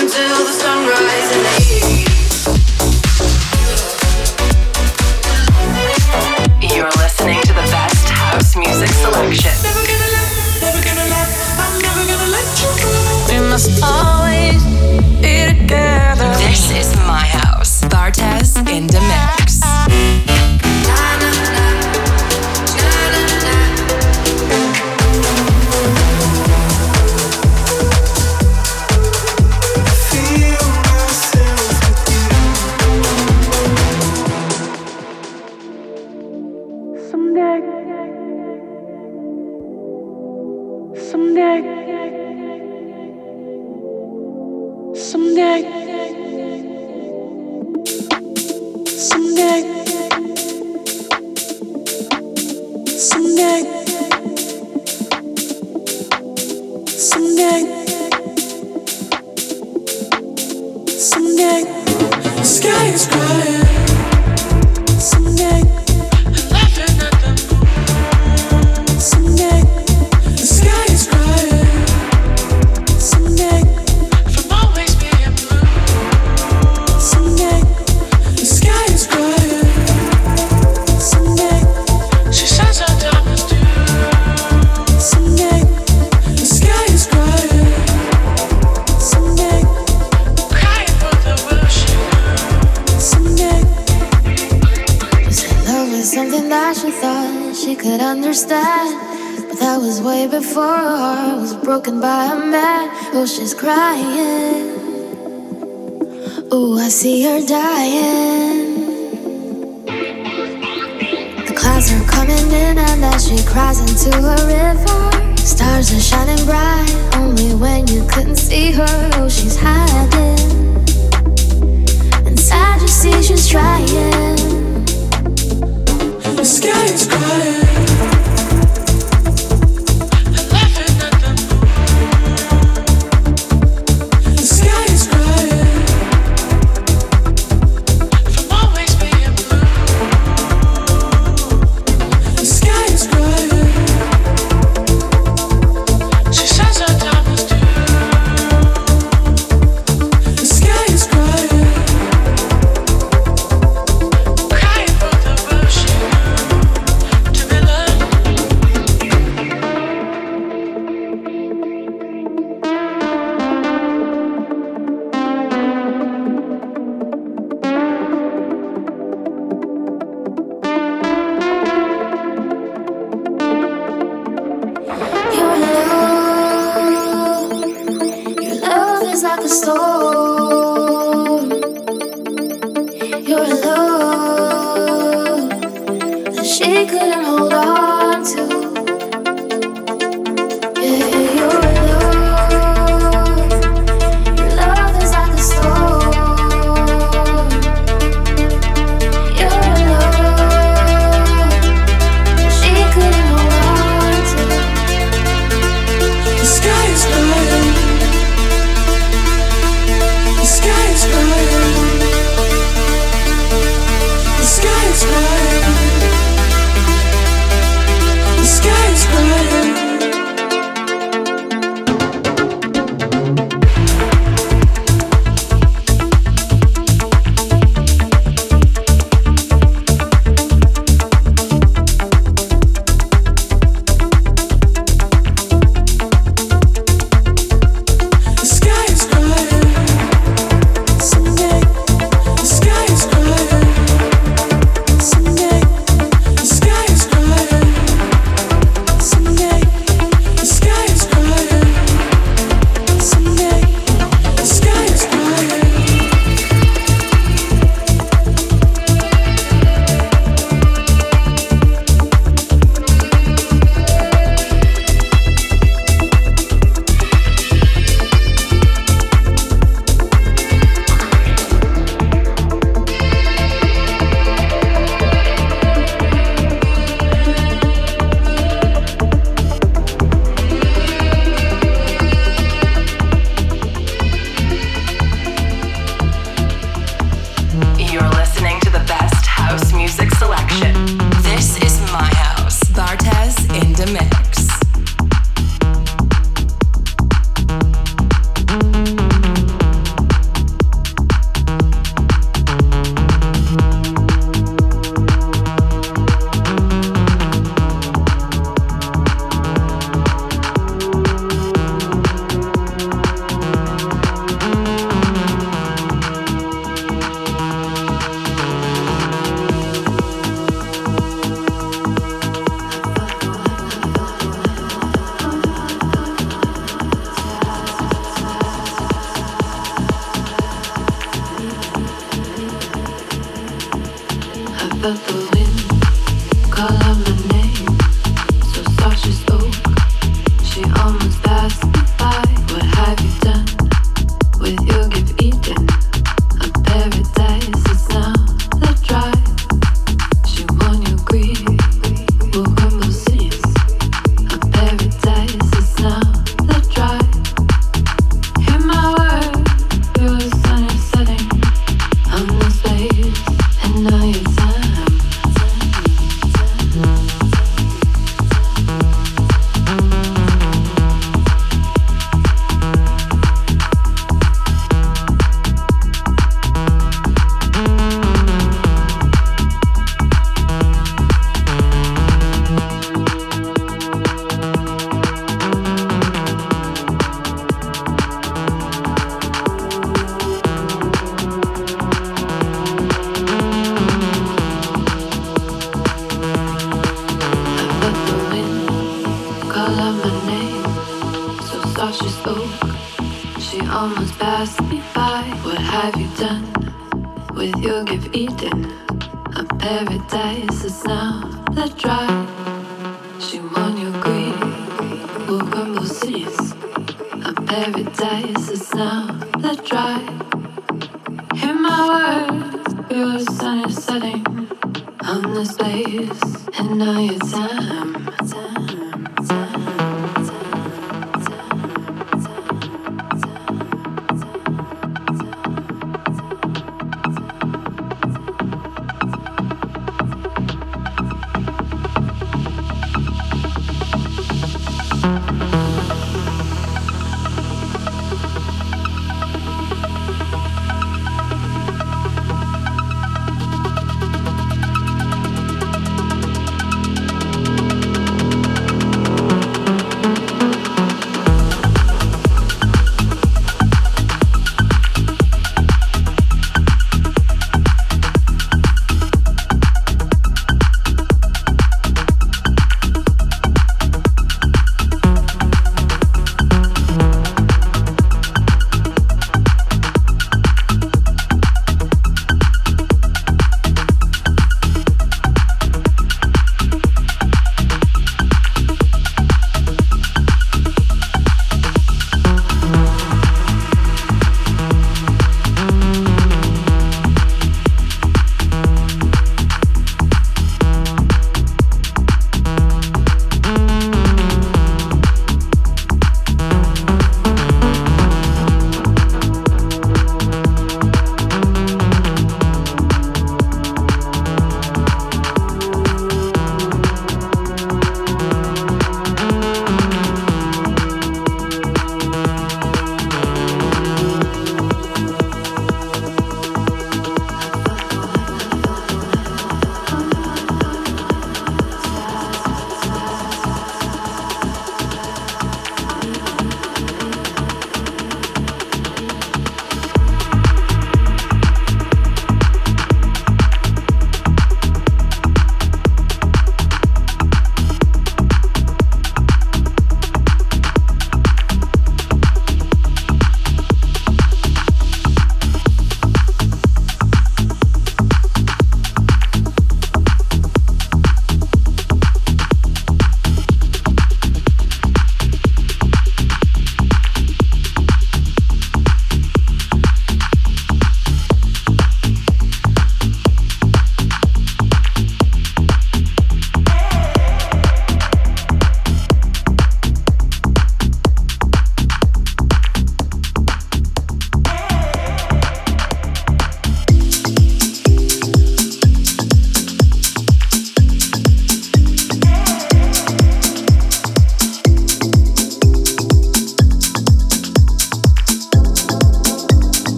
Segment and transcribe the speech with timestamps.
[0.00, 1.47] until the sunrise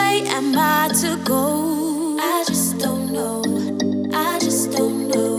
[0.00, 1.44] way am I to go?
[2.34, 3.42] I just don't know.
[4.26, 5.34] I just don't know.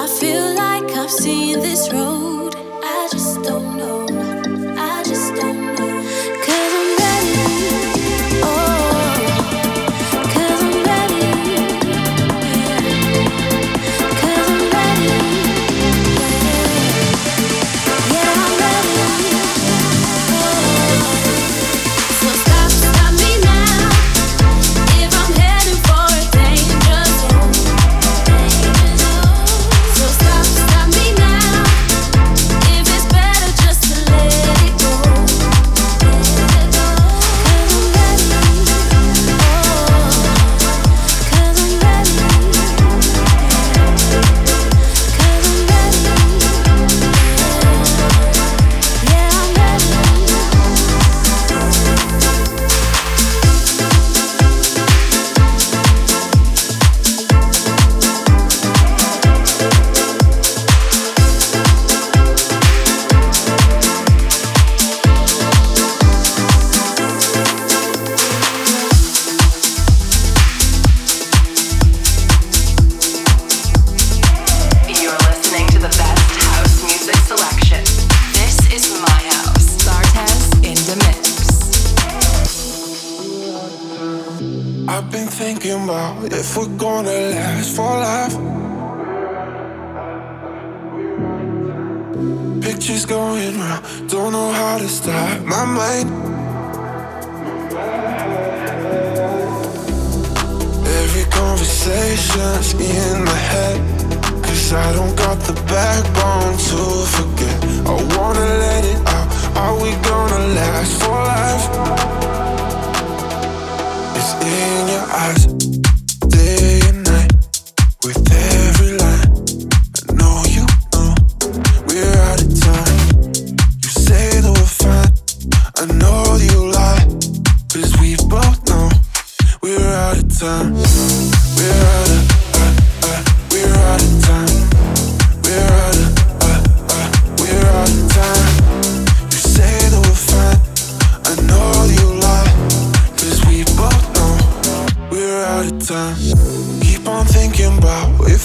[0.00, 2.52] I feel like I've seen this road.
[2.96, 4.09] I just don't know.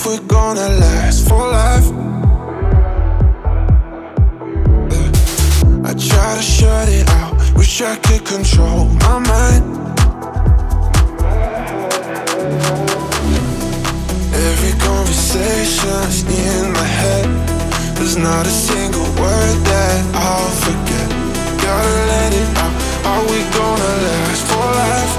[0.05, 1.87] we're gonna last for life.
[5.83, 9.63] I try to shut it out, wish I could control my mind.
[14.47, 17.25] Every conversation's in my head.
[17.95, 21.09] There's not a single word that I'll forget.
[21.63, 22.73] Gotta let it out.
[23.09, 25.13] Are we gonna last for life?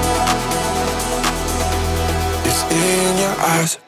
[2.46, 3.85] It's in your eyes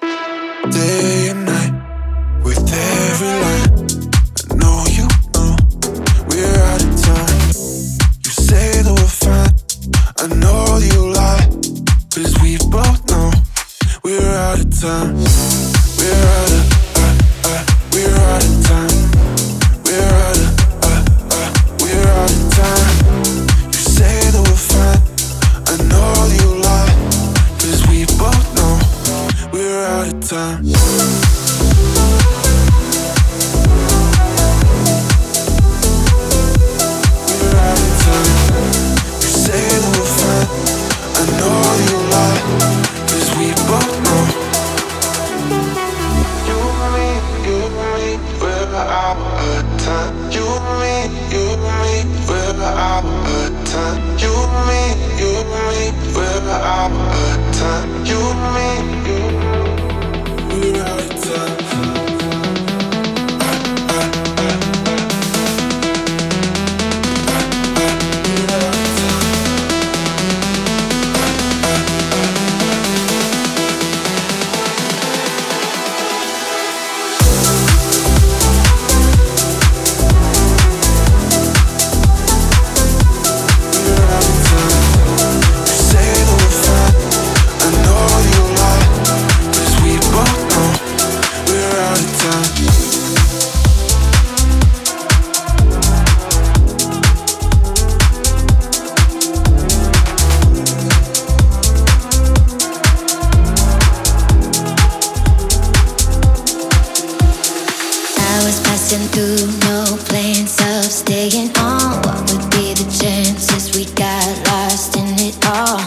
[0.70, 3.57] day and night with every light.
[108.88, 112.00] passing through, no plans of staying on.
[112.02, 115.78] What would be the chances we got lost in it all?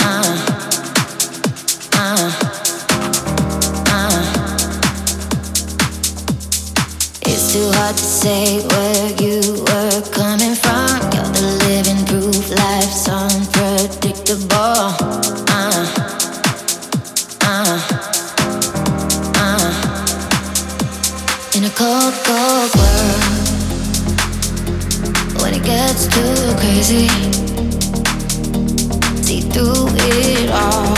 [0.00, 0.36] Uh,
[1.92, 2.32] uh,
[3.92, 4.22] uh.
[7.22, 9.17] It's too hard to say where
[26.78, 27.08] crazy.
[29.26, 30.94] See through it all.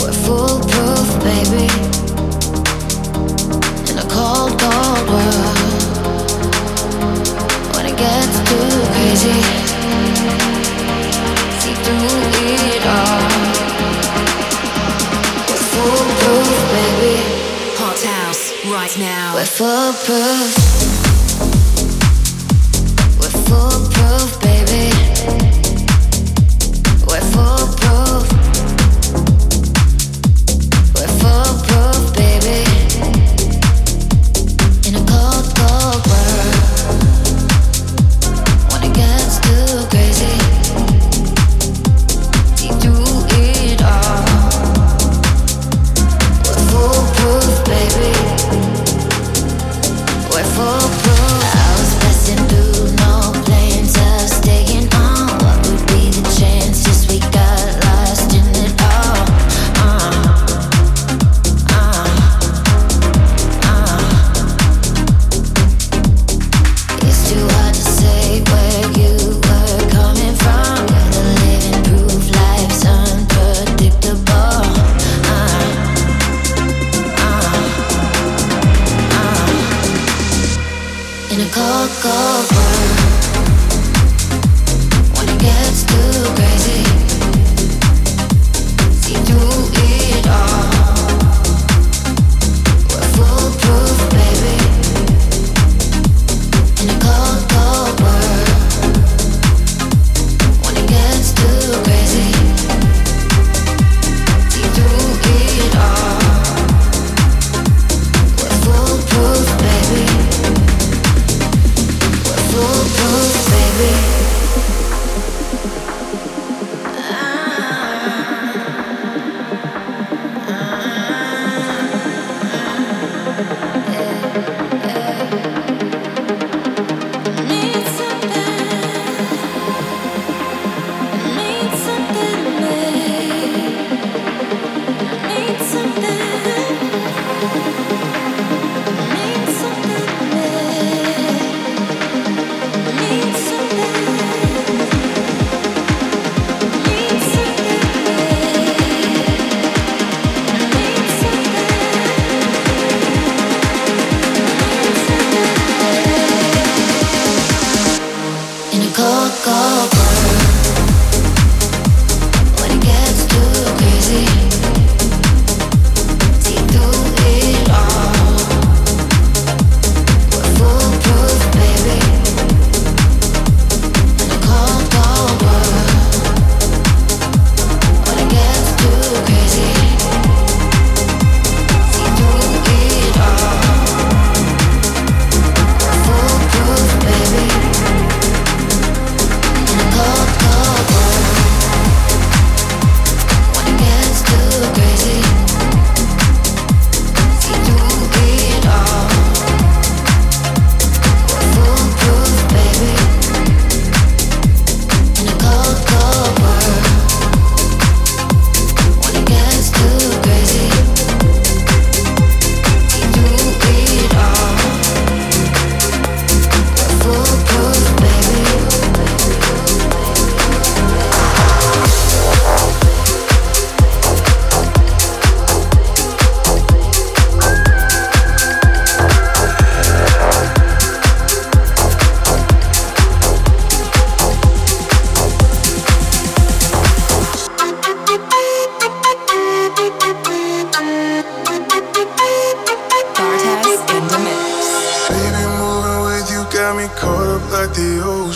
[0.00, 1.68] We're foolproof, baby.
[3.90, 5.58] In a cold, cold world.
[7.74, 9.40] When it gets too crazy.
[11.60, 12.20] See through
[12.52, 13.22] it all.
[15.48, 17.16] We're foolproof, baby.
[17.80, 19.34] Hot house, right now.
[19.34, 20.73] We're foolproof.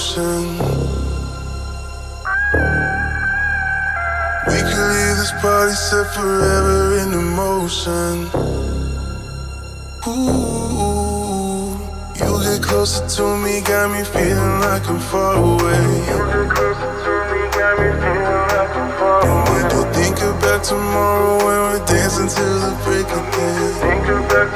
[0.08, 0.58] ocean.
[4.46, 8.30] We can leave this party set forever in motion.
[10.06, 11.76] Ooh,
[12.16, 15.84] you get closer to me, got me feeling like I'm far away.
[16.08, 19.60] You get closer to me, got me feeling like I'm far away.
[19.60, 23.68] And when think about tomorrow, when we're dancing till the break of day.
[23.80, 24.47] Think about